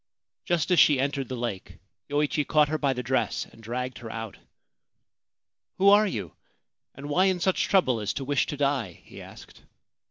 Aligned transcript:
Just 0.45 0.71
as 0.71 0.79
she 0.79 0.99
entered 0.99 1.27
the 1.29 1.35
lake 1.37 1.77
Yoichi 2.09 2.43
caught 2.43 2.69
her 2.69 2.79
by 2.79 2.91
the 2.93 3.03
dress 3.03 3.45
and 3.45 3.61
dragged 3.61 3.99
her 3.99 4.09
out.' 4.09 4.35
Who 5.77 5.89
are 5.89 6.07
you, 6.07 6.33
and 6.95 7.07
why 7.07 7.25
in 7.25 7.39
such 7.39 7.65
trouble 7.65 7.99
as 7.99 8.11
to 8.15 8.25
wish 8.25 8.47
to 8.47 8.57
die?' 8.57 8.99
he 9.05 9.21
asked. 9.21 9.61